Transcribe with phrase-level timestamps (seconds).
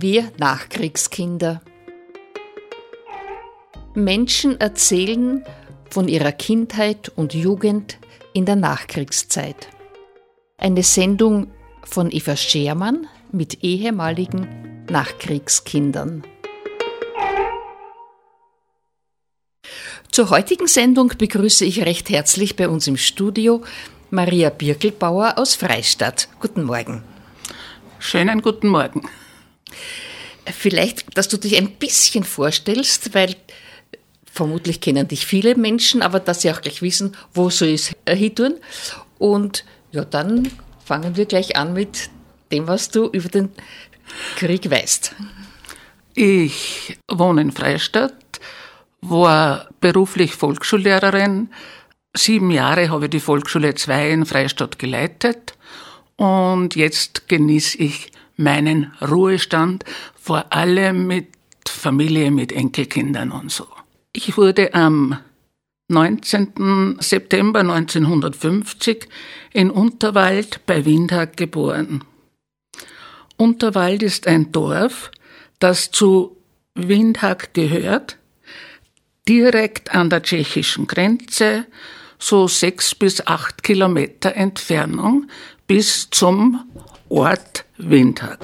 [0.00, 1.60] Wir Nachkriegskinder.
[3.94, 5.44] Menschen erzählen
[5.90, 7.98] von ihrer Kindheit und Jugend
[8.32, 9.66] in der Nachkriegszeit.
[10.56, 11.48] Eine Sendung
[11.82, 16.22] von Eva Schermann mit ehemaligen Nachkriegskindern.
[20.12, 23.64] Zur heutigen Sendung begrüße ich recht herzlich bei uns im Studio
[24.10, 26.28] Maria Birkelbauer aus Freistadt.
[26.38, 27.02] Guten Morgen.
[27.98, 29.02] Schönen guten Morgen.
[30.46, 33.36] Vielleicht, dass du dich ein bisschen vorstellst, weil
[34.24, 38.54] vermutlich kennen dich viele Menschen, aber dass sie auch gleich wissen, wo soll es hin
[39.18, 40.50] Und ja, dann
[40.84, 42.08] fangen wir gleich an mit
[42.52, 43.50] dem, was du über den
[44.36, 45.14] Krieg weißt.
[46.14, 48.40] Ich wohne in Freistadt,
[49.00, 51.50] war beruflich Volksschullehrerin.
[52.16, 55.54] Sieben Jahre habe ich die Volksschule 2 in Freistadt geleitet
[56.16, 61.26] und jetzt genieße ich meinen Ruhestand, vor allem mit
[61.68, 63.66] Familie, mit Enkelkindern und so.
[64.12, 65.18] Ich wurde am
[65.88, 66.96] 19.
[67.00, 69.08] September 1950
[69.52, 72.04] in Unterwald bei Windhag geboren.
[73.36, 75.10] Unterwald ist ein Dorf,
[75.58, 76.36] das zu
[76.74, 78.18] Windhag gehört,
[79.28, 81.66] direkt an der tschechischen Grenze,
[82.18, 85.28] so sechs bis acht Kilometer Entfernung
[85.66, 86.64] bis zum
[87.08, 88.38] Ort Windhag.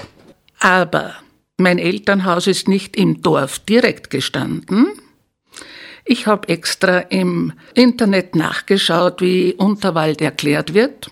[0.59, 1.15] Aber
[1.57, 4.87] mein Elternhaus ist nicht im Dorf direkt gestanden.
[6.03, 11.11] Ich habe extra im Internet nachgeschaut, wie Unterwald erklärt wird.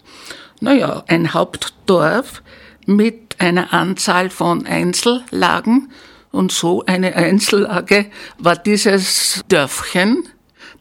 [0.60, 2.44] Naja, ein Hauptdorf
[2.86, 5.92] mit einer Anzahl von Einzellagen.
[6.32, 8.08] Und so eine Einzellage
[8.38, 10.24] war dieses Dörfchen,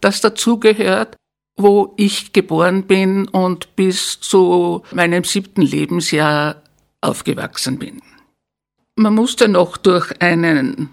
[0.01, 1.17] das dazugehört
[1.57, 6.62] wo ich geboren bin und bis zu meinem siebten Lebensjahr
[7.03, 8.01] aufgewachsen bin.
[8.97, 10.91] Man musste noch durch einen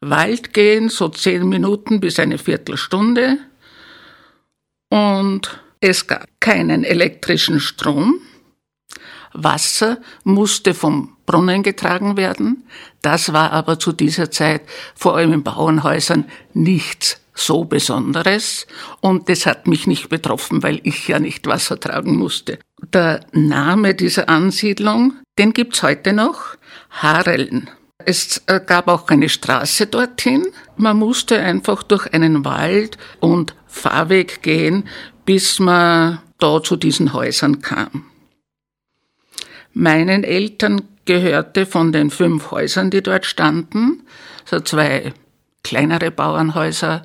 [0.00, 3.38] Wald gehen, so zehn Minuten bis eine Viertelstunde.
[4.90, 8.20] Und es gab keinen elektrischen Strom.
[9.32, 12.64] Wasser musste vom Brunnen getragen werden.
[13.02, 14.62] Das war aber zu dieser Zeit
[14.94, 16.24] vor allem in Bauernhäusern
[16.54, 18.66] nichts so Besonderes
[19.00, 22.58] und das hat mich nicht betroffen, weil ich ja nicht Wasser tragen musste.
[22.94, 26.56] Der Name dieser Ansiedlung, den gibt's heute noch,
[26.90, 27.70] Hareln.
[27.98, 30.46] Es äh, gab auch eine Straße dorthin.
[30.76, 34.88] Man musste einfach durch einen Wald und Fahrweg gehen,
[35.24, 38.06] bis man da zu diesen Häusern kam.
[39.72, 44.04] Meinen Eltern gehörte von den fünf Häusern, die dort standen,
[44.44, 45.12] so zwei
[45.62, 47.04] kleinere Bauernhäuser,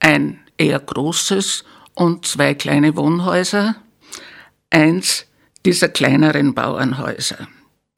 [0.00, 1.64] ein eher großes
[1.94, 3.76] und zwei kleine Wohnhäuser,
[4.70, 5.26] eins
[5.64, 7.48] dieser kleineren Bauernhäuser.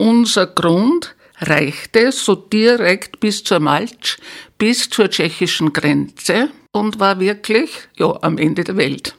[0.02, 4.18] Unser Grund reichte so direkt bis zur Malch,
[4.58, 9.14] bis zur tschechischen Grenze und war wirklich, ja, am Ende der Welt.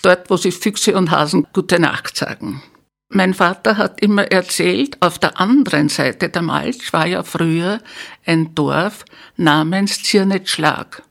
[0.00, 2.62] Dort, wo sich Füchse und Hasen gute Nacht sagen.
[3.08, 7.80] Mein Vater hat immer erzählt, auf der anderen Seite der Malch war ja früher
[8.24, 9.04] ein Dorf
[9.36, 11.02] namens Zirnetschlag.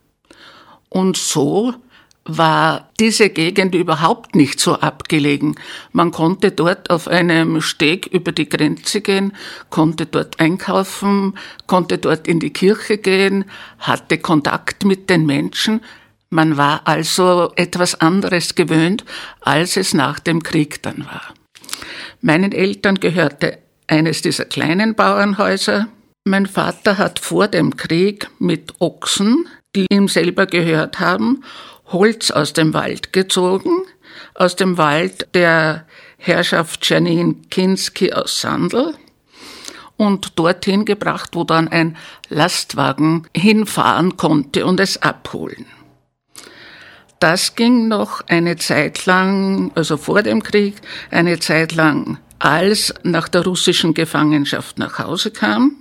[0.87, 1.73] Und so
[2.27, 5.55] war diese Gegend überhaupt nicht so abgelegen.
[5.91, 9.33] Man konnte dort auf einem Steg über die Grenze gehen,
[9.69, 13.45] konnte dort einkaufen, konnte dort in die Kirche gehen,
[13.79, 15.81] hatte Kontakt mit den Menschen.
[16.29, 19.05] Man war also etwas anderes gewöhnt,
[19.41, 21.33] als es nach dem Krieg dann war.
[22.21, 25.87] Meinen Eltern gehörte eines dieser kleinen Bauernhäuser.
[26.25, 31.43] Mein Vater hat vor dem Krieg mit Ochsen, die ihm selber gehört haben,
[31.87, 33.83] Holz aus dem Wald gezogen,
[34.33, 35.85] aus dem Wald der
[36.17, 38.93] Herrschaft Janine Kinski aus Sandl
[39.97, 41.97] und dorthin gebracht, wo dann ein
[42.29, 45.65] Lastwagen hinfahren konnte und es abholen.
[47.19, 50.75] Das ging noch eine Zeit lang, also vor dem Krieg,
[51.09, 55.77] eine Zeit lang, als nach der russischen Gefangenschaft nach Hause kam.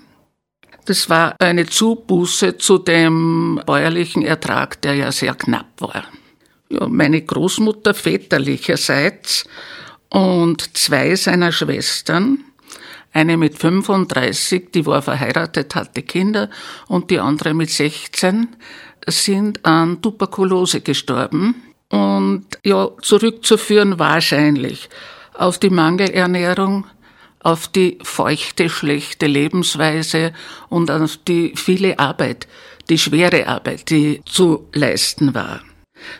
[0.86, 6.04] Das war eine Zubuße zu dem bäuerlichen Ertrag, der ja sehr knapp war.
[6.68, 9.44] Ja, meine Großmutter väterlicherseits
[10.08, 12.44] und zwei seiner Schwestern,
[13.12, 16.50] eine mit 35, die war verheiratet, hatte Kinder,
[16.86, 18.48] und die andere mit 16,
[19.08, 24.88] sind an Tuberkulose gestorben und ja, zurückzuführen wahrscheinlich
[25.34, 26.86] auf die Mangelernährung,
[27.46, 30.32] auf die feuchte, schlechte Lebensweise
[30.68, 32.48] und auf die viele Arbeit,
[32.88, 35.60] die schwere Arbeit, die zu leisten war.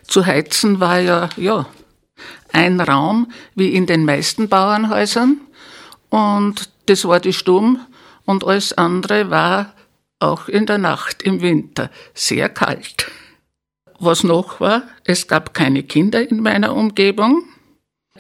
[0.07, 1.67] Zu heizen war ja, ja,
[2.53, 5.41] ein Raum wie in den meisten Bauernhäusern
[6.11, 7.81] und das war die Stumm
[8.25, 9.75] und alles andere war
[10.21, 13.11] auch in der Nacht im Winter sehr kalt.
[13.99, 17.43] Was noch war, es gab keine Kinder in meiner Umgebung.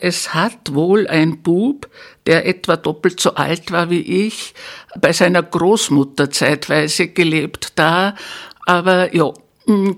[0.00, 1.88] Es hat wohl ein Bub,
[2.26, 4.54] der etwa doppelt so alt war wie ich,
[5.00, 8.14] bei seiner Großmutter zeitweise gelebt da.
[8.66, 9.32] Aber ja,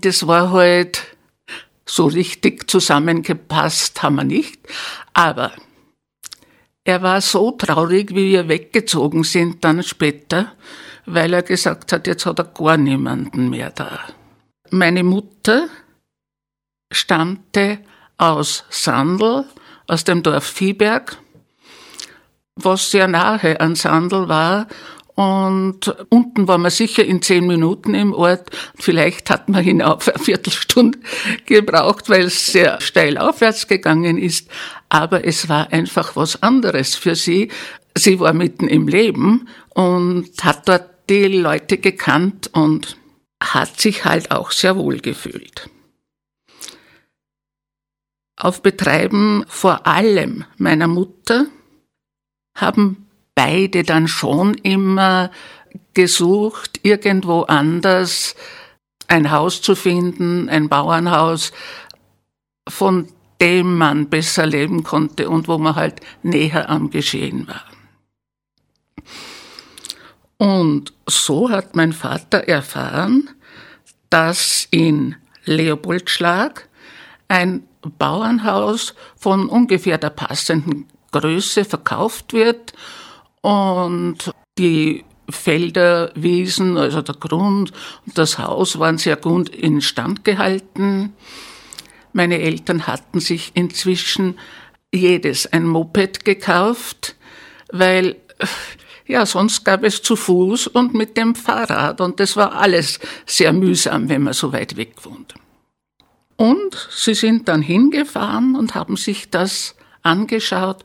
[0.00, 1.16] das war halt
[1.86, 4.60] so richtig zusammengepasst, haben wir nicht.
[5.14, 5.52] Aber
[6.84, 10.52] er war so traurig, wie wir weggezogen sind dann später,
[11.06, 14.00] weil er gesagt hat, jetzt hat er gar niemanden mehr da.
[14.70, 15.68] Meine Mutter
[16.90, 17.78] stammte
[18.16, 19.44] aus Sandl,
[19.88, 21.18] aus dem Dorf Viehberg,
[22.54, 24.68] was sehr nahe an Sandl war.
[25.14, 28.50] Und unten war man sicher in zehn Minuten im Ort.
[28.76, 31.00] Vielleicht hat man hinauf eine Viertelstunde
[31.46, 34.48] gebraucht, weil es sehr steil aufwärts gegangen ist.
[34.88, 37.50] Aber es war einfach was anderes für sie.
[37.96, 42.96] Sie war mitten im Leben und hat dort die Leute gekannt und
[43.42, 45.68] hat sich halt auch sehr wohl gefühlt.
[48.38, 51.46] Auf Betreiben vor allem meiner Mutter
[52.54, 55.30] haben beide dann schon immer
[55.94, 58.36] gesucht, irgendwo anders
[59.08, 61.52] ein Haus zu finden, ein Bauernhaus,
[62.68, 63.08] von
[63.40, 67.64] dem man besser leben konnte und wo man halt näher am Geschehen war.
[70.36, 73.30] Und so hat mein Vater erfahren,
[74.10, 76.68] dass in Leopoldschlag
[77.26, 77.67] ein
[77.98, 82.72] Bauernhaus von ungefähr der passenden Größe verkauft wird
[83.40, 87.72] und die Felder, Wiesen, also der Grund
[88.06, 91.12] und das Haus waren sehr gut instand gehalten.
[92.12, 94.38] Meine Eltern hatten sich inzwischen
[94.92, 97.16] jedes ein Moped gekauft,
[97.70, 98.16] weil
[99.06, 103.52] ja, sonst gab es zu Fuß und mit dem Fahrrad und das war alles sehr
[103.52, 105.34] mühsam, wenn man so weit weg wohnt.
[106.38, 109.74] Und sie sind dann hingefahren und haben sich das
[110.04, 110.84] angeschaut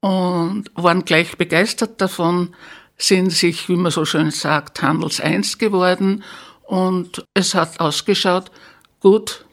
[0.00, 2.56] und waren gleich begeistert davon,
[2.98, 6.24] sind sich, wie man so schön sagt, handelseins geworden
[6.64, 8.50] und es hat ausgeschaut,
[8.98, 9.44] gut,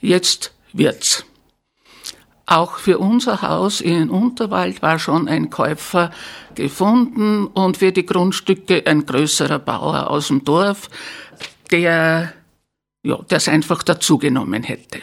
[0.00, 1.24] jetzt wird's.
[2.46, 6.10] Auch für unser Haus in Unterwald war schon ein Käufer
[6.56, 10.90] gefunden und für die Grundstücke ein größerer Bauer aus dem Dorf,
[11.70, 12.34] der
[13.04, 15.00] ja, das einfach dazugenommen hätte.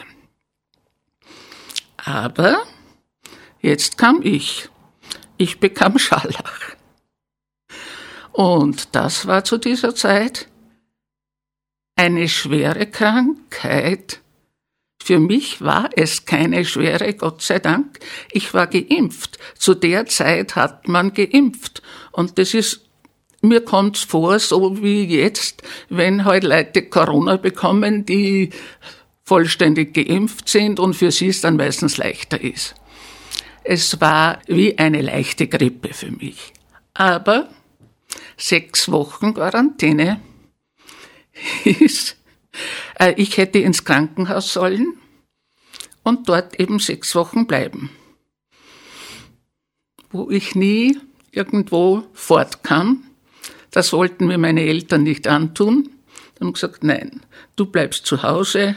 [1.96, 2.62] Aber
[3.60, 4.68] jetzt kam ich.
[5.38, 6.76] Ich bekam Scharlach.
[8.32, 10.48] Und das war zu dieser Zeit
[11.96, 14.20] eine schwere Krankheit.
[15.02, 17.98] Für mich war es keine schwere, Gott sei Dank.
[18.30, 19.38] Ich war geimpft.
[19.56, 21.82] Zu der Zeit hat man geimpft.
[22.12, 22.88] Und das ist
[23.42, 28.50] mir kommt's vor, so wie jetzt, wenn halt Leute Corona bekommen, die
[29.24, 32.74] vollständig geimpft sind und für sie es dann meistens leichter ist.
[33.64, 36.52] Es war wie eine leichte Grippe für mich.
[36.94, 37.48] Aber
[38.36, 40.20] sechs Wochen Quarantäne
[41.64, 42.16] ist,
[42.98, 44.94] äh, ich hätte ins Krankenhaus sollen
[46.02, 47.90] und dort eben sechs Wochen bleiben,
[50.10, 50.98] wo ich nie
[51.30, 53.04] irgendwo fort kann
[53.72, 55.90] das wollten mir meine Eltern nicht antun.
[56.34, 57.22] Dann haben gesagt, nein,
[57.56, 58.76] du bleibst zu Hause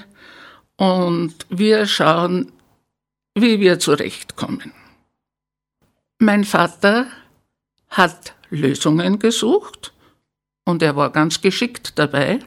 [0.78, 2.52] und wir schauen,
[3.36, 4.72] wie wir zurechtkommen.
[6.18, 7.08] Mein Vater
[7.90, 9.94] hat Lösungen gesucht
[10.64, 12.40] und er war ganz geschickt dabei.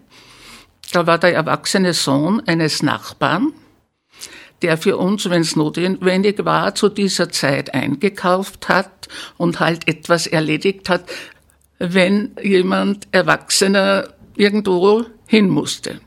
[0.92, 3.52] Da war der erwachsene Sohn eines Nachbarn,
[4.62, 10.26] der für uns, wenn es notwendig war, zu dieser Zeit eingekauft hat und halt etwas
[10.26, 11.04] erledigt hat,
[11.78, 16.00] wenn jemand Erwachsener irgendwo hin musste.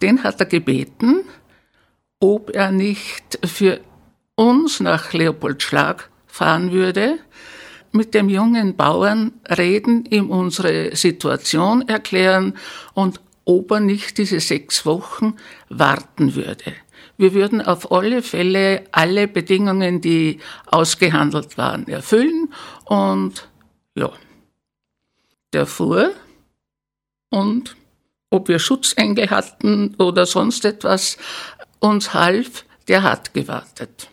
[0.00, 1.20] Den hat er gebeten,
[2.20, 3.80] ob er nicht für
[4.34, 7.18] uns nach Leopoldschlag fahren würde,
[7.92, 12.54] mit dem jungen Bauern reden, ihm unsere Situation erklären
[12.94, 15.34] und ob er nicht diese sechs Wochen
[15.68, 16.72] warten würde.
[17.18, 22.52] Wir würden auf alle Fälle alle Bedingungen, die ausgehandelt waren, erfüllen
[22.86, 23.48] und
[23.94, 24.10] ja
[25.52, 26.12] der fuhr
[27.30, 27.76] und
[28.30, 31.18] ob wir Schutzengel hatten oder sonst etwas
[31.80, 34.08] uns half, der hat gewartet.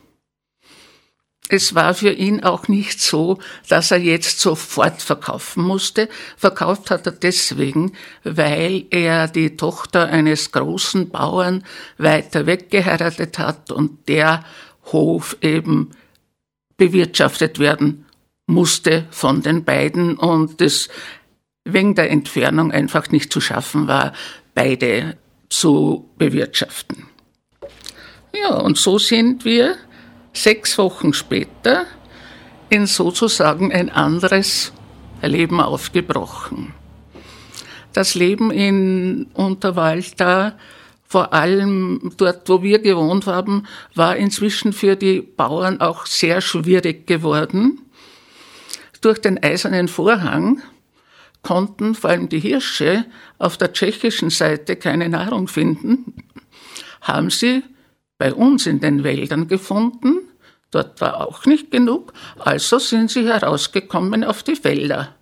[1.51, 6.07] Es war für ihn auch nicht so, dass er jetzt sofort verkaufen musste.
[6.37, 7.93] Verkauft hat er deswegen,
[8.23, 11.63] weil er die Tochter eines großen Bauern
[11.97, 14.45] weiter weg geheiratet hat und der
[14.91, 15.89] Hof eben
[16.77, 18.05] bewirtschaftet werden
[18.45, 20.89] musste von den beiden und es
[21.65, 24.13] wegen der Entfernung einfach nicht zu schaffen war,
[24.53, 25.17] beide
[25.49, 27.07] zu bewirtschaften.
[28.33, 29.75] Ja, und so sind wir
[30.33, 31.85] sechs Wochen später
[32.69, 34.71] in sozusagen ein anderes
[35.21, 36.73] Leben aufgebrochen.
[37.93, 40.55] Das Leben in Unterwalda,
[41.07, 47.07] vor allem dort, wo wir gewohnt haben, war inzwischen für die Bauern auch sehr schwierig
[47.07, 47.81] geworden.
[49.01, 50.61] Durch den eisernen Vorhang
[51.41, 53.05] konnten vor allem die Hirsche
[53.37, 56.23] auf der tschechischen Seite keine Nahrung finden,
[57.01, 57.63] haben sie
[58.17, 60.19] bei uns in den Wäldern gefunden.
[60.71, 65.15] Dort war auch nicht genug, also sind sie herausgekommen auf die Felder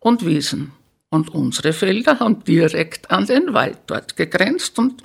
[0.00, 0.72] und Wiesen.
[1.10, 5.02] Und unsere Felder haben direkt an den Wald dort gegrenzt und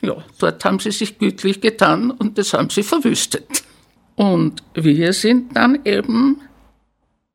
[0.00, 3.64] ja, dort haben sie sich gütlich getan und das haben sie verwüstet.
[4.14, 6.40] Und wir sind dann eben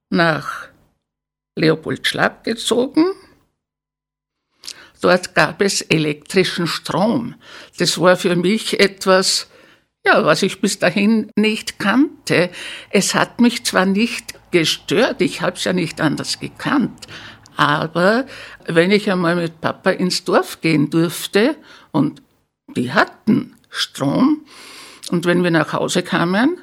[0.10, 0.68] nach
[1.55, 3.05] Leopoldschlag gezogen.
[5.01, 7.36] Dort gab es elektrischen Strom.
[7.77, 9.50] Das war für mich etwas,
[10.05, 12.50] ja, was ich bis dahin nicht kannte.
[12.89, 17.07] Es hat mich zwar nicht gestört, ich habe es ja nicht anders gekannt,
[17.57, 18.25] aber
[18.67, 21.55] wenn ich einmal mit Papa ins Dorf gehen durfte
[21.91, 22.22] und
[22.75, 24.45] die hatten Strom
[25.12, 26.57] und wenn wir nach Hause kamen,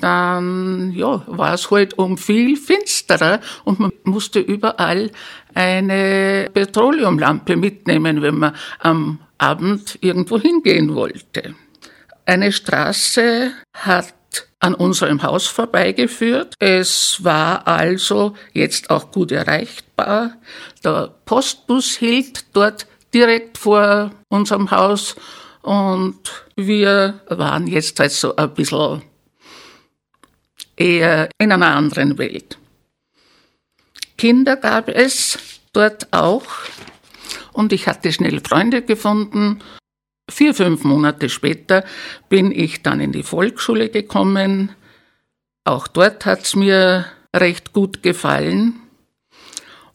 [0.00, 5.10] dann ja, war es halt um viel finsterer und man musste überall
[5.54, 11.54] eine Petroleumlampe mitnehmen, wenn man am Abend irgendwo hingehen wollte.
[12.26, 14.14] Eine Straße hat
[14.60, 16.54] an unserem Haus vorbeigeführt.
[16.58, 20.32] Es war also jetzt auch gut erreichbar.
[20.84, 25.16] Der Postbus hielt dort direkt vor unserem Haus
[25.62, 26.18] und
[26.56, 29.02] wir waren jetzt halt so ein bisschen
[30.78, 32.58] eher in einer anderen Welt.
[34.16, 35.38] Kinder gab es
[35.72, 36.46] dort auch
[37.52, 39.60] und ich hatte schnell Freunde gefunden.
[40.30, 41.84] Vier, fünf Monate später
[42.28, 44.72] bin ich dann in die Volksschule gekommen.
[45.64, 48.80] Auch dort hat es mir recht gut gefallen.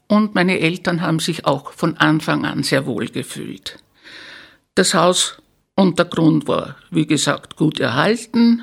[0.08, 3.80] Und meine Eltern haben sich auch von Anfang an sehr wohl gefühlt.
[4.76, 5.42] Das Haus
[5.76, 8.62] Untergrund war, wie gesagt, gut erhalten.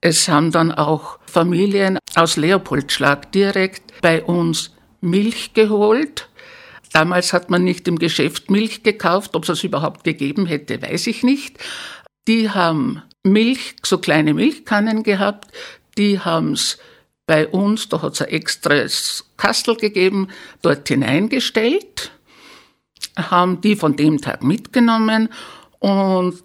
[0.00, 6.28] Es haben dann auch Familien aus Leopoldschlag direkt bei uns Milch geholt.
[6.92, 9.34] Damals hat man nicht im Geschäft Milch gekauft.
[9.34, 11.58] Ob es es überhaupt gegeben hätte, weiß ich nicht.
[12.28, 15.52] Die haben Milch, so kleine Milchkannen gehabt.
[15.98, 16.78] Die haben es
[17.26, 20.28] bei uns, da hat es ein extras Kastel gegeben,
[20.62, 22.12] dort hineingestellt,
[23.16, 25.30] haben die von dem Tag mitgenommen
[25.80, 26.44] und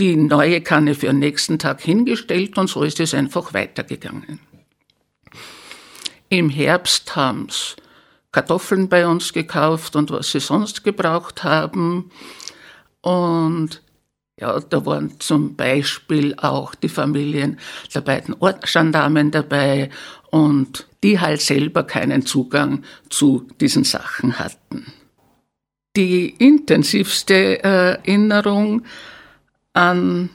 [0.00, 4.40] die neue Kanne für den nächsten Tag hingestellt und so ist es einfach weitergegangen.
[6.28, 7.80] Im Herbst haben sie
[8.32, 12.10] Kartoffeln bei uns gekauft und was sie sonst gebraucht haben.
[13.00, 13.82] Und
[14.38, 17.58] ja, da waren zum Beispiel auch die Familien
[17.94, 19.90] der beiden Ortsgendarmen dabei
[20.30, 24.92] und die halt selber keinen Zugang zu diesen Sachen hatten.
[25.96, 28.84] Die intensivste Erinnerung
[29.78, 30.30] an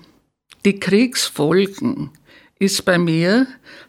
[0.64, 2.12] die Kriegsfolgen
[2.60, 3.46] ist bei mir,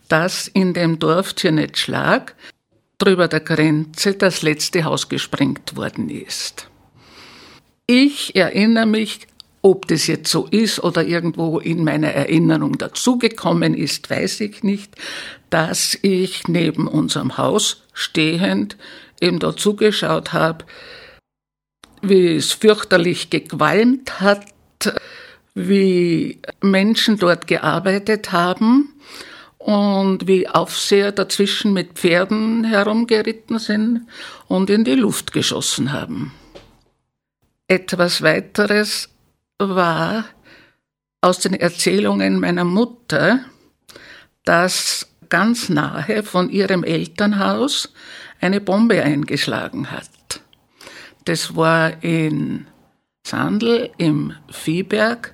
[0.08, 2.34] dass in dem Dorf Tjernetschlag
[2.98, 6.68] drüber der Grenze das letzte Haus gesprengt worden ist.
[7.86, 9.28] Ich erinnere mich,
[9.62, 14.96] ob das jetzt so ist oder irgendwo in meiner Erinnerung dazugekommen ist, weiß ich nicht,
[15.50, 18.76] dass ich neben unserem Haus stehend
[19.20, 20.64] eben da zugeschaut habe,
[22.02, 24.46] wie es fürchterlich gequalmt hat,
[25.54, 28.92] wie Menschen dort gearbeitet haben
[29.58, 34.06] und wie Aufseher dazwischen mit Pferden herumgeritten sind
[34.48, 36.32] und in die Luft geschossen haben.
[37.68, 39.08] Etwas weiteres
[39.58, 40.26] war
[41.20, 43.40] aus den Erzählungen meiner Mutter,
[44.44, 47.92] dass ganz nahe von ihrem Elternhaus
[48.40, 50.10] eine Bombe eingeschlagen hat.
[51.24, 52.66] Das war in
[53.26, 55.33] Sandl im Viehberg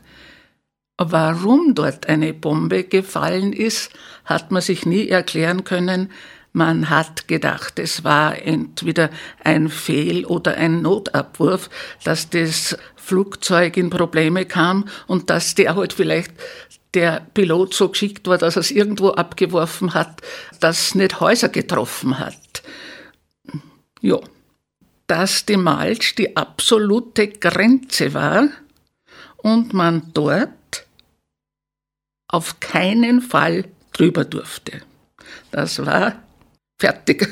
[1.03, 3.91] Warum dort eine Bombe gefallen ist,
[4.27, 6.13] hat man sich nie erklären können.
[6.53, 9.09] Man hat gedacht, es war entweder
[9.43, 11.71] ein Fehl- oder ein Notabwurf,
[12.05, 16.33] dass das Flugzeug in Probleme kam und dass der halt vielleicht
[16.93, 20.21] der Pilot so geschickt war, dass er es irgendwo abgeworfen hat,
[20.61, 22.63] das nicht Häuser getroffen hat.
[24.03, 24.19] Ja,
[25.07, 28.49] dass die Malsch die absolute Grenze war
[29.39, 30.51] und man dort
[32.31, 34.83] auf keinen Fall drüber durfte.
[35.51, 36.15] Das war
[36.79, 37.29] fertig.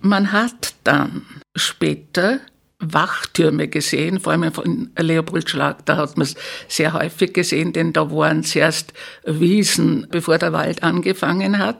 [0.00, 1.24] Man hat dann
[1.56, 2.40] später
[2.80, 6.36] Wachtürme gesehen, vor allem von Leopoldschlag, da hat man es
[6.68, 8.92] sehr häufig gesehen, denn da waren zuerst
[9.24, 11.78] Wiesen, bevor der Wald angefangen hat.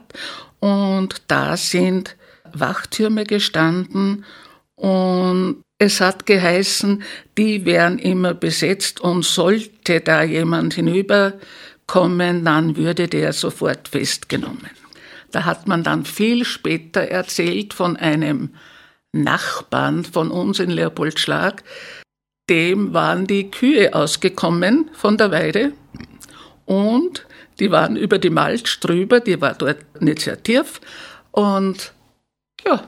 [0.59, 2.17] Und da sind
[2.51, 4.25] Wachtürme gestanden
[4.75, 7.01] und es hat geheißen,
[7.37, 14.69] die wären immer besetzt und sollte da jemand hinüberkommen, dann würde der sofort festgenommen.
[15.31, 18.55] Da hat man dann viel später erzählt von einem
[19.13, 21.63] Nachbarn von uns in Leopoldschlag,
[22.49, 25.71] dem waren die Kühe ausgekommen von der Weide
[26.65, 27.25] und
[27.59, 30.81] die waren über die Malz drüber, die war dort nicht sehr tief
[31.31, 31.93] und
[32.65, 32.83] ja,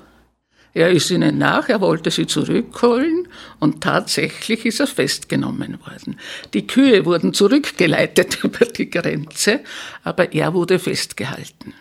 [0.73, 3.27] er ist ihnen nach, er wollte sie zurückholen
[3.59, 6.17] und tatsächlich ist er festgenommen worden.
[6.53, 9.61] Die Kühe wurden zurückgeleitet über die Grenze,
[10.03, 11.73] aber er wurde festgehalten.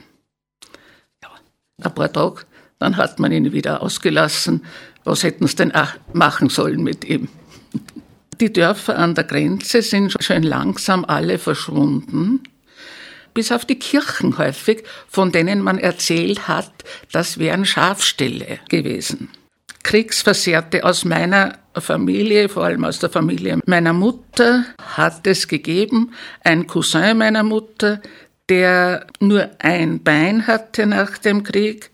[1.22, 1.30] Ja,
[1.82, 2.42] ein paar Tage,
[2.78, 4.64] dann hat man ihn wieder ausgelassen.
[5.04, 5.72] Was hätten sie denn
[6.12, 7.28] machen sollen mit ihm?
[8.40, 12.42] Die Dörfer an der Grenze sind schon langsam alle verschwunden
[13.34, 16.72] bis auf die Kirchen häufig, von denen man erzählt hat,
[17.12, 19.30] das wären Schafställe gewesen.
[19.82, 24.64] Kriegsversehrte aus meiner Familie, vor allem aus der Familie meiner Mutter,
[24.96, 26.12] hat es gegeben.
[26.44, 28.00] Ein Cousin meiner Mutter,
[28.48, 31.90] der nur ein Bein hatte nach dem Krieg.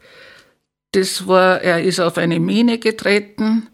[0.93, 3.69] Das war, er ist auf eine Mine getreten.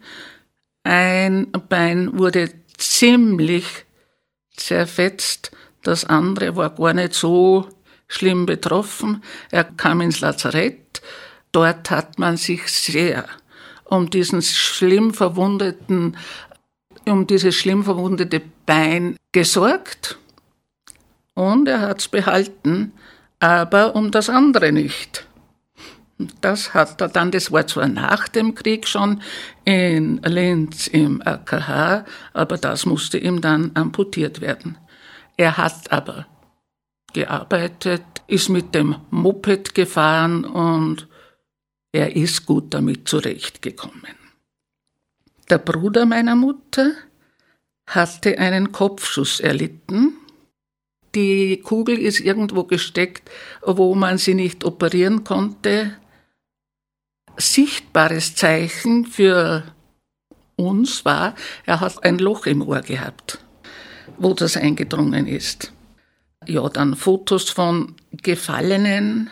[0.83, 3.85] Ein Bein wurde ziemlich
[4.55, 5.51] zerfetzt
[5.83, 7.67] das andere war gar nicht so
[8.07, 9.23] schlimm betroffen.
[9.51, 11.01] Er kam ins Lazarett.
[11.51, 13.25] Dort hat man sich sehr
[13.85, 16.17] um diesen schlimm verwundeten,
[17.05, 20.17] um dieses schlimm verwundete Bein gesorgt.
[21.35, 22.93] Und er hat's behalten,
[23.39, 25.27] aber um das andere nicht.
[26.41, 29.21] Das hat er dann, das war zwar nach dem Krieg schon
[29.65, 34.77] in Linz im AKH, aber das musste ihm dann amputiert werden.
[35.37, 36.27] Er hat aber
[37.13, 41.07] gearbeitet, ist mit dem Moped gefahren und
[41.91, 44.15] er ist gut damit zurechtgekommen.
[45.49, 46.93] Der Bruder meiner Mutter
[47.87, 50.13] hatte einen Kopfschuss erlitten.
[51.13, 53.29] Die Kugel ist irgendwo gesteckt,
[53.61, 55.95] wo man sie nicht operieren konnte.
[57.37, 59.63] Sichtbares Zeichen für
[60.55, 63.43] uns war, er hat ein Loch im Ohr gehabt
[64.17, 65.71] wo das eingedrungen ist.
[66.45, 69.29] Ja, dann Fotos von Gefallenen.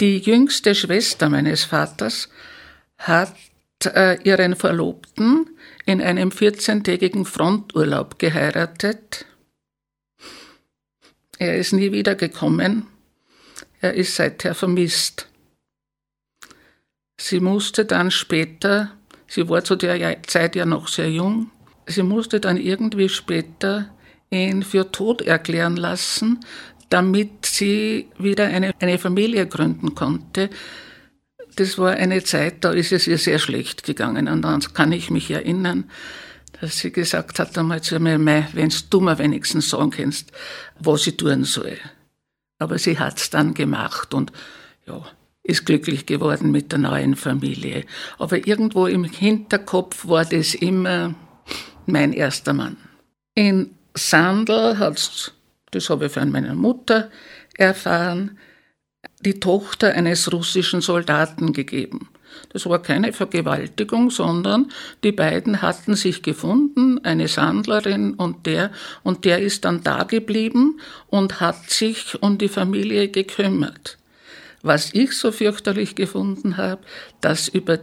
[0.00, 2.28] Die jüngste Schwester meines Vaters
[2.98, 3.34] hat
[3.86, 5.50] äh, ihren Verlobten
[5.86, 9.26] in einem 14-tägigen Fronturlaub geheiratet.
[11.38, 12.86] Er ist nie wiedergekommen.
[13.80, 15.26] Er ist seither vermisst.
[17.18, 18.92] Sie musste dann später,
[19.26, 21.50] sie war zu der Zeit ja noch sehr jung,
[21.86, 23.90] Sie musste dann irgendwie später
[24.30, 26.40] ihn für tot erklären lassen,
[26.88, 30.50] damit sie wieder eine, eine Familie gründen konnte.
[31.56, 34.28] Das war eine Zeit, da ist es ihr sehr schlecht gegangen.
[34.28, 35.90] Und dann kann ich mich erinnern,
[36.60, 38.18] dass sie gesagt hat einmal zu mir,
[38.52, 40.32] wenn du mir wenigstens sagen kannst,
[40.78, 41.78] was ich tun soll.
[42.58, 44.32] Aber sie hat's dann gemacht und
[44.86, 45.02] ja,
[45.42, 47.84] ist glücklich geworden mit der neuen Familie.
[48.18, 51.14] Aber irgendwo im Hinterkopf war das immer,
[51.86, 52.76] mein erster Mann.
[53.34, 55.32] In Sandl hat
[55.70, 57.10] das habe ich von meiner Mutter
[57.56, 58.38] erfahren,
[59.20, 62.08] die Tochter eines russischen Soldaten gegeben.
[62.52, 64.70] Das war keine Vergewaltigung, sondern
[65.02, 68.70] die beiden hatten sich gefunden, eine Sandlerin und der,
[69.02, 73.98] und der ist dann da geblieben und hat sich um die Familie gekümmert.
[74.62, 76.82] Was ich so fürchterlich gefunden habe,
[77.20, 77.78] dass über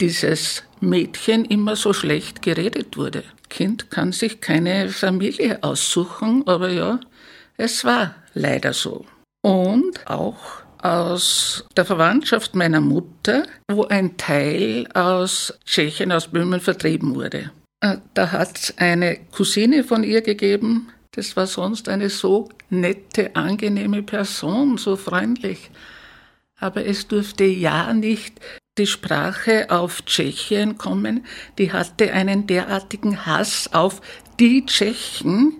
[0.00, 3.24] dieses Mädchen immer so schlecht geredet wurde.
[3.48, 7.00] Kind kann sich keine Familie aussuchen, aber ja,
[7.56, 9.06] es war leider so.
[9.42, 17.14] Und auch aus der Verwandtschaft meiner Mutter, wo ein Teil aus Tschechien, aus Böhmen vertrieben
[17.14, 17.50] wurde.
[17.80, 23.34] Äh, da hat es eine Cousine von ihr gegeben, das war sonst eine so nette,
[23.34, 25.70] angenehme Person, so freundlich.
[26.58, 28.38] Aber es durfte ja nicht
[28.78, 31.24] die Sprache auf Tschechien kommen,
[31.58, 34.00] die hatte einen derartigen Hass auf
[34.38, 35.58] die Tschechen.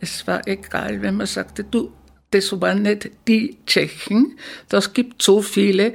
[0.00, 1.92] Es war egal, wenn man sagte, du,
[2.30, 5.94] das waren nicht die Tschechen, das gibt so viele,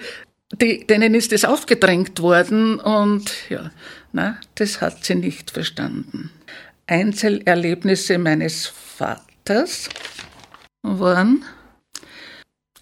[0.60, 3.71] die, denen ist es aufgedrängt worden und ja,
[4.12, 6.31] na, das hat sie nicht verstanden.
[6.88, 9.88] Einzelerlebnisse meines Vaters
[10.81, 11.45] waren,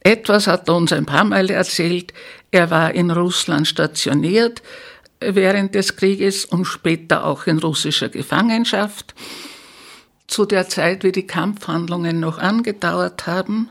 [0.01, 2.13] Etwas hat er uns ein paar Mal erzählt.
[2.51, 4.61] Er war in Russland stationiert
[5.19, 9.13] während des Krieges und später auch in russischer Gefangenschaft.
[10.27, 13.69] Zu der Zeit, wie die Kampfhandlungen noch angedauert haben,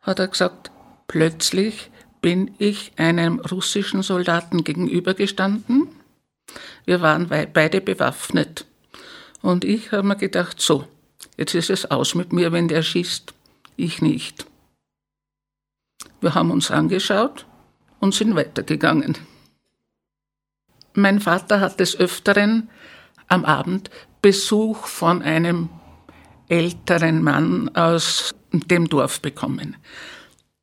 [0.00, 0.70] hat er gesagt,
[1.06, 5.88] plötzlich bin ich einem russischen Soldaten gegenübergestanden.
[6.84, 8.64] Wir waren beide bewaffnet.
[9.42, 10.86] Und ich habe mir gedacht, so,
[11.36, 13.32] jetzt ist es aus mit mir, wenn der schießt.
[13.76, 14.46] Ich nicht.
[16.22, 17.46] Wir haben uns angeschaut
[17.98, 19.18] und sind weitergegangen.
[20.94, 22.70] Mein Vater hat des Öfteren
[23.26, 23.90] am Abend
[24.22, 25.68] Besuch von einem
[26.48, 29.76] älteren Mann aus dem Dorf bekommen.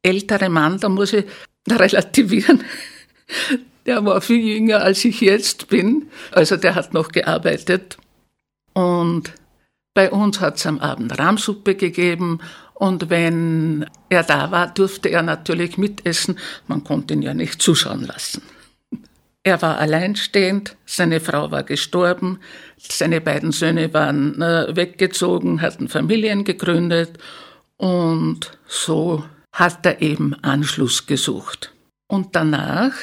[0.02, 1.26] Ältere Mann, da muss ich
[1.70, 2.64] relativieren.
[3.86, 6.10] Der war viel jünger, als ich jetzt bin.
[6.32, 7.98] Also der hat noch gearbeitet.
[8.74, 9.34] Und
[9.96, 12.40] bei uns hat es am Abend Rahmsuppe gegeben
[12.80, 16.40] und wenn er da war, durfte er natürlich mitessen.
[16.66, 18.42] Man konnte ihn ja nicht zuschauen lassen.
[19.44, 22.40] Er war alleinstehend, seine Frau war gestorben,
[22.78, 27.18] seine beiden Söhne waren äh, weggezogen, hatten Familien gegründet
[27.76, 31.74] und so hat er eben Anschluss gesucht.
[32.08, 32.94] Und danach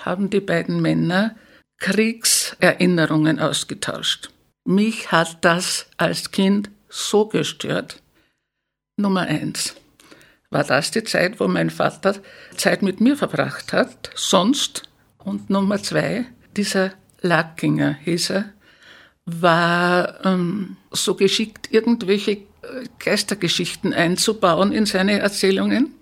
[0.00, 1.36] haben die beiden Männer
[1.78, 4.30] Kriegserinnerungen ausgetauscht.
[4.64, 8.00] Mich hat das als Kind so gestört,
[8.96, 9.76] Nummer eins.
[10.50, 12.16] War das die Zeit, wo mein Vater
[12.56, 14.10] Zeit mit mir verbracht hat?
[14.14, 14.84] Sonst?
[15.18, 18.52] Und Nummer zwei, dieser Lackinger hieß er,
[19.26, 22.44] war ähm, so geschickt, irgendwelche äh,
[23.04, 25.92] Geistergeschichten einzubauen in seine Erzählungen.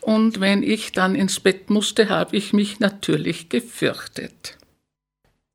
[0.00, 4.58] Und wenn ich dann ins Bett musste, habe ich mich natürlich gefürchtet.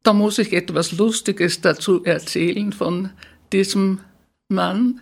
[0.03, 3.09] Da muss ich etwas Lustiges dazu erzählen von
[3.51, 3.99] diesem
[4.47, 5.01] Mann.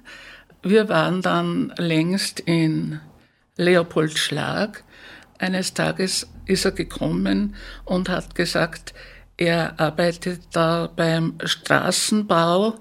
[0.68, 3.00] Wir waren dann längst in
[3.56, 4.84] Leopoldschlag.
[5.38, 8.96] Eines Tages ist er gekommen und hat gesagt,
[9.38, 12.80] er arbeitet da beim Straßenbau.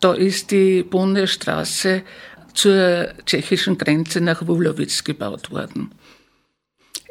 [0.00, 2.02] Da ist die Bundesstraße
[2.52, 5.90] zur tschechischen Grenze nach Wulowitz gebaut worden.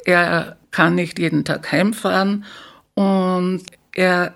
[0.05, 2.45] Er kann nicht jeden Tag heimfahren
[2.93, 3.63] und
[3.95, 4.35] er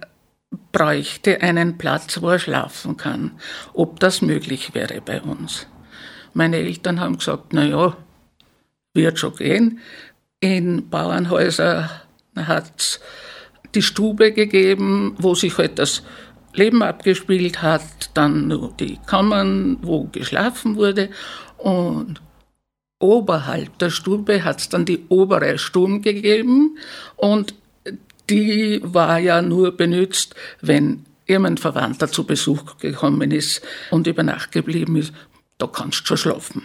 [0.72, 3.32] bräuchte einen Platz, wo er schlafen kann,
[3.74, 5.68] ob das möglich wäre bei uns.
[6.34, 7.98] Meine Eltern haben gesagt, na ja,
[8.94, 9.80] wird schon gehen.
[10.40, 11.90] In Bauernhäusern
[12.36, 13.00] hat es
[13.74, 16.04] die Stube gegeben, wo sich halt das
[16.54, 21.10] Leben abgespielt hat, dann die Kammern, wo geschlafen wurde
[21.58, 22.22] und
[23.00, 26.78] oberhalb der Stube hat es dann die obere Stube gegeben
[27.18, 27.54] und
[28.30, 33.62] die war ja nur benutzt, wenn jemand Verwandter zu Besuch gekommen ist
[33.92, 35.14] und über Nacht geblieben ist,
[35.58, 36.64] da kannst du schon schlafen.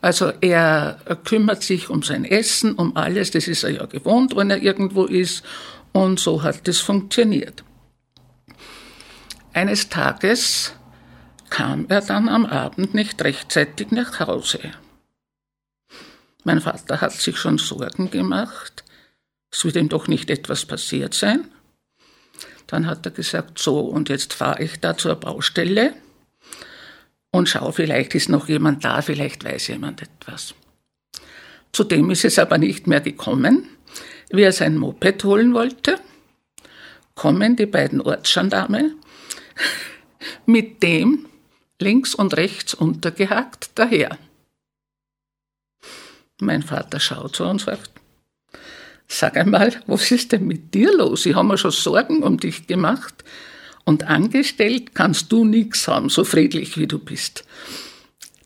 [0.00, 4.50] Also er kümmert sich um sein Essen, um alles, das ist er ja gewohnt, wenn
[4.50, 5.44] er irgendwo ist
[5.92, 7.62] und so hat das funktioniert.
[9.52, 10.72] Eines Tages
[11.50, 14.60] kam er dann am Abend nicht rechtzeitig nach Hause.
[16.44, 18.82] Mein Vater hat sich schon Sorgen gemacht,
[19.52, 21.46] es wird ihm doch nicht etwas passiert sein.
[22.66, 25.94] Dann hat er gesagt, so, und jetzt fahre ich da zur Baustelle
[27.30, 30.54] und schaue, vielleicht ist noch jemand da, vielleicht weiß jemand etwas.
[31.72, 33.68] Zudem ist es aber nicht mehr gekommen.
[34.30, 36.00] Wie er sein Moped holen wollte,
[37.14, 38.94] kommen die beiden Ortsgendarme
[40.46, 41.26] mit dem
[41.78, 44.16] links und rechts untergehakt daher.
[46.40, 47.91] Mein Vater schaut so und sagt,
[49.14, 51.26] Sag einmal, was ist denn mit dir los?
[51.26, 53.12] Ich habe mir schon Sorgen um dich gemacht.
[53.84, 57.44] Und angestellt kannst du nichts haben, so friedlich wie du bist.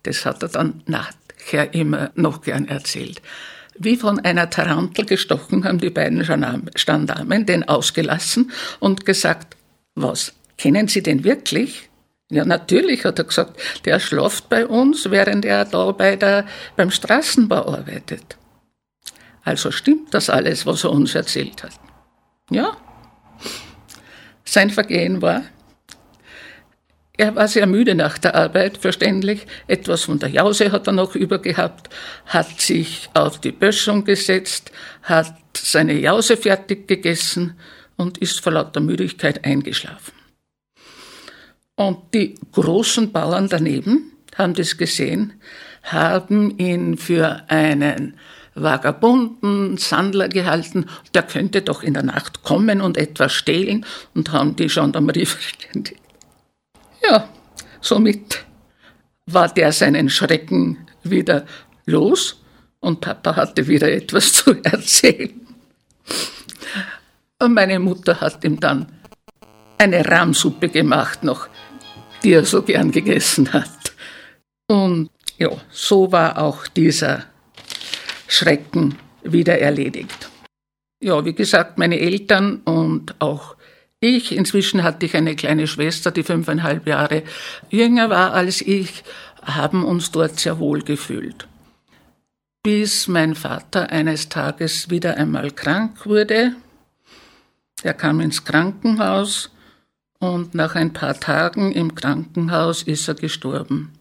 [0.02, 3.22] Das hat er dann nachher immer noch gern erzählt.
[3.78, 8.50] Wie von einer Tarantel gestochen haben die beiden Gendarmen den ausgelassen
[8.80, 9.56] und gesagt,
[9.94, 11.90] was, kennen Sie den wirklich?
[12.28, 16.90] Ja, natürlich, hat er gesagt, der schlaft bei uns, während er da bei der, beim
[16.90, 18.36] Straßenbau arbeitet.
[19.46, 21.70] Also stimmt das alles, was er uns erzählt hat.
[22.50, 22.76] Ja.
[24.44, 25.42] Sein Vergehen war,
[27.16, 29.46] er war sehr müde nach der Arbeit, verständlich.
[29.68, 31.90] Etwas von der Jause hat er noch übergehabt,
[32.26, 34.72] hat sich auf die Böschung gesetzt,
[35.04, 37.56] hat seine Jause fertig gegessen
[37.96, 40.12] und ist vor lauter Müdigkeit eingeschlafen.
[41.76, 45.34] Und die großen Bauern daneben haben das gesehen,
[45.84, 48.18] haben ihn für einen
[48.56, 54.56] Vagabunden, Sandler gehalten, der könnte doch in der Nacht kommen und etwas stehlen und haben
[54.56, 56.00] die Gendarmerie verständigt.
[57.02, 57.28] Ja,
[57.80, 58.44] somit
[59.26, 61.44] war der seinen Schrecken wieder
[61.84, 62.42] los
[62.80, 65.40] und Papa hatte wieder etwas zu erzählen.
[67.38, 68.86] Und meine Mutter hat ihm dann
[69.78, 71.48] eine Rahmsuppe gemacht noch,
[72.22, 73.92] die er so gern gegessen hat.
[74.68, 77.24] Und ja, so war auch dieser
[78.28, 80.30] Schrecken wieder erledigt.
[81.00, 83.56] Ja, wie gesagt, meine Eltern und auch
[84.00, 87.22] ich, inzwischen hatte ich eine kleine Schwester, die fünfeinhalb Jahre
[87.70, 89.04] jünger war als ich,
[89.42, 91.46] haben uns dort sehr wohl gefühlt.
[92.62, 96.56] Bis mein Vater eines Tages wieder einmal krank wurde.
[97.82, 99.50] Er kam ins Krankenhaus
[100.18, 103.92] und nach ein paar Tagen im Krankenhaus ist er gestorben.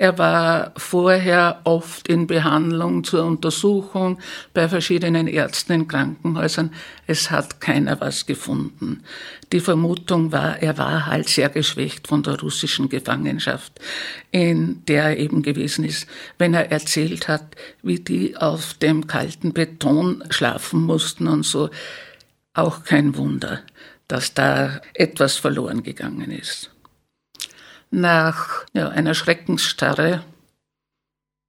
[0.00, 4.20] Er war vorher oft in Behandlung zur Untersuchung
[4.54, 6.72] bei verschiedenen Ärzten in Krankenhäusern.
[7.08, 9.02] Es hat keiner was gefunden.
[9.50, 13.80] Die Vermutung war, er war halt sehr geschwächt von der russischen Gefangenschaft,
[14.30, 16.06] in der er eben gewesen ist.
[16.38, 21.70] Wenn er erzählt hat, wie die auf dem kalten Beton schlafen mussten und so,
[22.54, 23.62] auch kein Wunder,
[24.06, 26.70] dass da etwas verloren gegangen ist
[27.90, 30.24] nach ja, einer Schreckensstarre,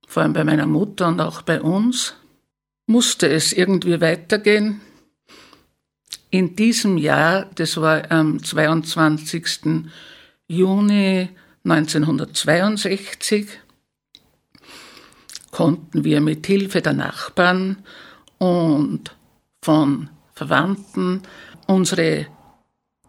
[0.08, 2.16] vor allem bei meiner Mutter und auch bei uns,
[2.88, 4.82] musste es irgendwie weitergehen.
[6.32, 9.86] In diesem Jahr, das war am 22.
[10.48, 11.30] Juni
[11.64, 13.48] 1962,
[15.52, 17.84] konnten wir mit Hilfe der Nachbarn
[18.38, 19.16] und
[19.62, 21.22] von Verwandten
[21.68, 22.28] unsere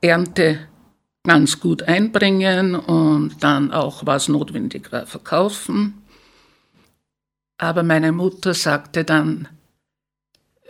[0.00, 0.69] Ernte
[1.24, 6.02] ganz gut einbringen und dann auch, was notwendig war, verkaufen.
[7.58, 9.48] Aber meine Mutter sagte dann,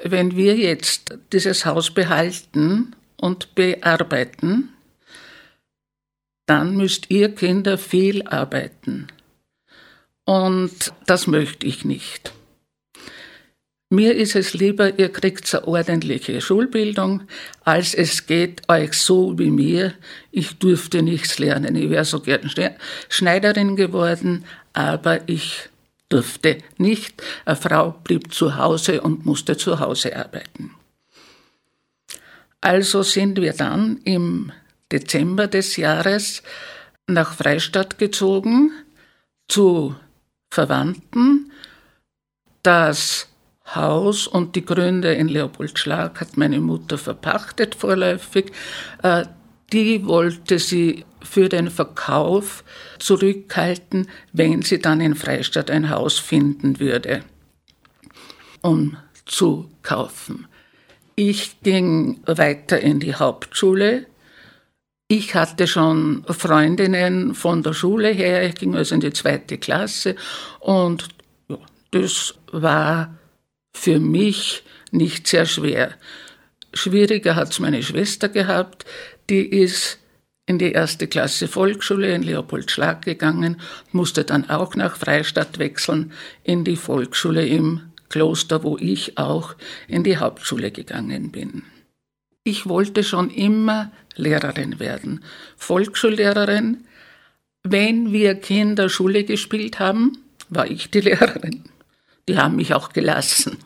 [0.02, 4.70] wenn wir jetzt dieses Haus behalten und bearbeiten,
[6.46, 9.06] dann müsst ihr Kinder viel arbeiten.
[10.24, 12.32] Und das möchte ich nicht.
[13.92, 17.22] Mir ist es lieber, ihr kriegt eine ordentliche Schulbildung,
[17.64, 19.94] als es geht euch so wie mir.
[20.30, 21.74] Ich durfte nichts lernen.
[21.74, 22.48] Ich wäre so gern
[23.08, 25.68] Schneiderin geworden, aber ich
[26.08, 27.20] durfte nicht.
[27.44, 30.70] Eine Frau blieb zu Hause und musste zu Hause arbeiten.
[32.60, 34.52] Also sind wir dann im
[34.92, 36.44] Dezember des Jahres
[37.08, 38.70] nach Freistadt gezogen
[39.48, 39.96] zu
[40.48, 41.50] Verwandten.
[42.62, 43.29] Das
[43.74, 48.52] Haus und die Gründe in Leopoldschlag hat meine Mutter verpachtet vorläufig.
[49.02, 49.24] Äh,
[49.72, 52.64] die wollte sie für den Verkauf
[52.98, 57.22] zurückhalten, wenn sie dann in Freistadt ein Haus finden würde,
[58.62, 60.48] um zu kaufen.
[61.14, 64.06] Ich ging weiter in die Hauptschule.
[65.06, 70.16] Ich hatte schon Freundinnen von der Schule her, ich ging also in die zweite Klasse
[70.60, 71.08] und
[71.90, 73.19] das war
[73.72, 75.94] für mich nicht sehr schwer.
[76.74, 78.84] Schwieriger hat es meine Schwester gehabt,
[79.28, 79.98] die ist
[80.46, 83.60] in die erste Klasse Volksschule in Leopoldschlag gegangen,
[83.92, 89.54] musste dann auch nach Freistadt wechseln in die Volksschule im Kloster, wo ich auch
[89.86, 91.62] in die Hauptschule gegangen bin.
[92.42, 95.22] Ich wollte schon immer Lehrerin werden,
[95.56, 96.84] Volksschullehrerin.
[97.62, 101.69] Wenn wir Kinder Schule gespielt haben, war ich die Lehrerin.
[102.30, 103.58] Die haben mich auch gelassen.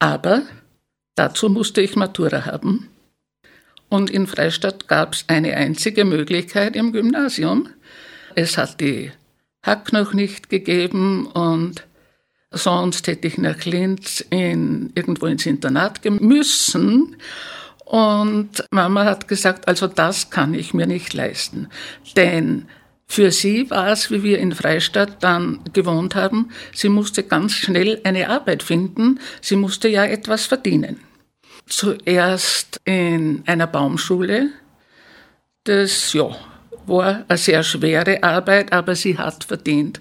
[0.00, 0.42] Aber
[1.14, 2.88] dazu musste ich Matura haben.
[3.88, 7.68] Und in Freistadt gab es eine einzige Möglichkeit im Gymnasium.
[8.34, 9.12] Es hat die
[9.62, 11.86] Hack noch nicht gegeben und
[12.50, 17.14] sonst hätte ich nach Linz in, irgendwo ins Internat müssen.
[17.84, 21.68] Und Mama hat gesagt, also das kann ich mir nicht leisten.
[22.16, 22.66] Denn
[23.06, 28.00] für sie war es, wie wir in Freistadt dann gewohnt haben, sie musste ganz schnell
[28.04, 31.00] eine Arbeit finden, sie musste ja etwas verdienen.
[31.66, 34.50] Zuerst in einer Baumschule,
[35.64, 36.36] das ja,
[36.86, 40.00] war eine sehr schwere Arbeit, aber sie hat verdient.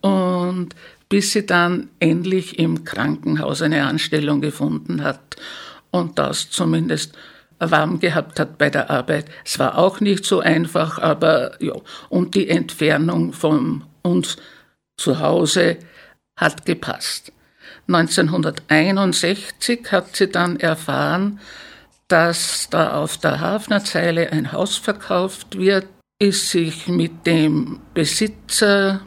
[0.00, 0.74] Und
[1.08, 5.36] bis sie dann endlich im Krankenhaus eine Anstellung gefunden hat
[5.90, 7.14] und das zumindest
[7.70, 9.26] warm gehabt hat bei der Arbeit.
[9.44, 11.74] Es war auch nicht so einfach, aber ja,
[12.08, 14.36] und die Entfernung von uns
[14.96, 15.78] zu Hause
[16.36, 17.32] hat gepasst.
[17.88, 21.40] 1961 hat sie dann erfahren,
[22.08, 25.86] dass da auf der Hafnerzeile ein Haus verkauft wird,
[26.18, 29.00] ist sich mit dem Besitzer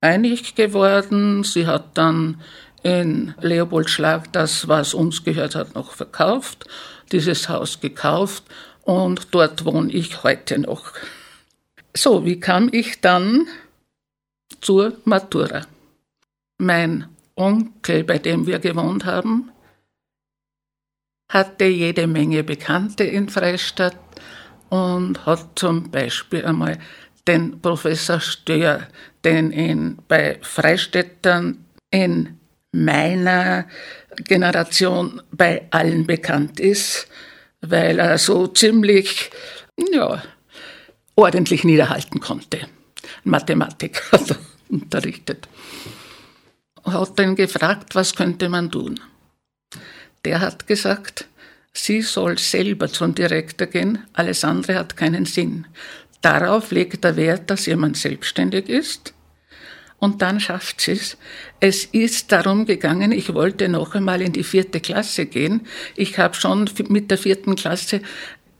[0.00, 1.44] einig geworden.
[1.44, 2.40] Sie hat dann
[2.82, 6.66] in Leopoldschlag das, was uns gehört hat, noch verkauft
[7.12, 8.44] dieses Haus gekauft
[8.82, 10.92] und dort wohne ich heute noch.
[11.94, 13.46] So, wie kam ich dann
[14.60, 15.66] zur Matura.
[16.58, 19.50] Mein Onkel, bei dem wir gewohnt haben,
[21.30, 23.96] hatte jede Menge Bekannte in Freistadt
[24.68, 26.78] und hat zum Beispiel einmal
[27.26, 28.88] den Professor Stör,
[29.24, 32.38] den in, bei Freistädtern in
[32.72, 33.66] meiner
[34.16, 37.06] Generation bei allen bekannt ist,
[37.60, 39.30] weil er so ziemlich,
[39.92, 40.22] ja,
[41.14, 42.66] ordentlich niederhalten konnte.
[43.24, 45.48] Mathematik hat er unterrichtet.
[46.84, 48.98] Hat dann gefragt, was könnte man tun?
[50.24, 51.28] Der hat gesagt,
[51.72, 55.66] sie soll selber zum Direktor gehen, alles andere hat keinen Sinn.
[56.22, 59.14] Darauf legt er Wert, dass jemand selbstständig ist
[59.98, 61.16] und dann schafft sie es.
[61.64, 65.64] Es ist darum gegangen, ich wollte noch einmal in die vierte Klasse gehen.
[65.94, 68.00] Ich habe schon mit der vierten Klasse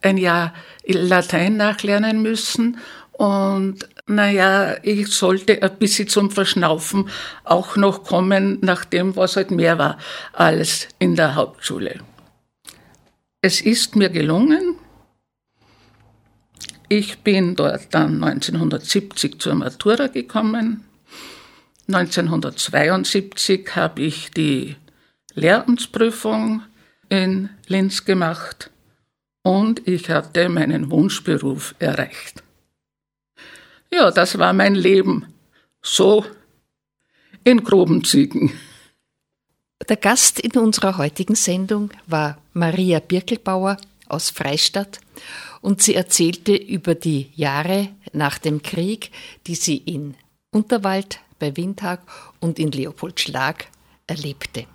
[0.02, 0.54] ein Jahr
[0.86, 2.78] Latein nachlernen müssen
[3.10, 7.08] und naja, ich sollte ein bisschen zum Verschnaufen
[7.42, 9.98] auch noch kommen, nach dem, was halt mehr war
[10.32, 11.98] als in der Hauptschule.
[13.40, 14.76] Es ist mir gelungen.
[16.88, 20.84] Ich bin dort dann 1970 zur Matura gekommen.
[21.88, 24.76] 1972 habe ich die
[25.34, 26.62] Lehramtsprüfung
[27.08, 28.70] in Linz gemacht
[29.42, 32.42] und ich hatte meinen Wunschberuf erreicht.
[33.92, 35.26] Ja, das war mein Leben.
[35.82, 36.24] So
[37.44, 38.52] in groben Zügen.
[39.88, 45.00] Der Gast in unserer heutigen Sendung war Maria Birkelbauer aus Freistadt
[45.60, 49.10] und sie erzählte über die Jahre nach dem Krieg,
[49.46, 50.14] die sie in
[50.50, 51.98] Unterwald bei Windhag
[52.38, 53.66] und in Leopoldschlag
[54.06, 54.66] erlebte.